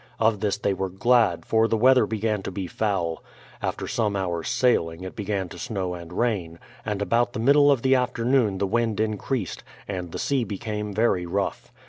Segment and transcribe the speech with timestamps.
[0.19, 3.23] Of this they were glad, for the weather began to be foul.
[3.61, 7.83] After some hours' sailing, it began to snow and rain, and about the middle of
[7.83, 11.71] the afternoon the wnnd increased, and the sea became very rough.